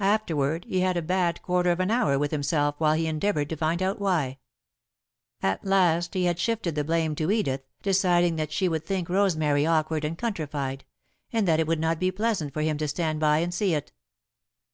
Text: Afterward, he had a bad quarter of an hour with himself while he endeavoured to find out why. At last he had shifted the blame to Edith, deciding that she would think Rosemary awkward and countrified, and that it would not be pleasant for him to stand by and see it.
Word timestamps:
Afterward, 0.00 0.66
he 0.68 0.80
had 0.80 0.98
a 0.98 1.00
bad 1.00 1.40
quarter 1.40 1.70
of 1.72 1.80
an 1.80 1.90
hour 1.90 2.18
with 2.18 2.32
himself 2.32 2.74
while 2.76 2.92
he 2.92 3.06
endeavoured 3.06 3.48
to 3.48 3.56
find 3.56 3.80
out 3.82 3.98
why. 3.98 4.36
At 5.42 5.64
last 5.64 6.12
he 6.12 6.24
had 6.26 6.38
shifted 6.38 6.74
the 6.74 6.84
blame 6.84 7.14
to 7.14 7.30
Edith, 7.30 7.62
deciding 7.82 8.36
that 8.36 8.52
she 8.52 8.68
would 8.68 8.84
think 8.84 9.08
Rosemary 9.08 9.64
awkward 9.64 10.04
and 10.04 10.18
countrified, 10.18 10.84
and 11.32 11.48
that 11.48 11.60
it 11.60 11.66
would 11.66 11.80
not 11.80 11.98
be 11.98 12.10
pleasant 12.12 12.52
for 12.52 12.60
him 12.60 12.76
to 12.76 12.86
stand 12.86 13.20
by 13.20 13.38
and 13.38 13.54
see 13.54 13.72
it. 13.72 13.90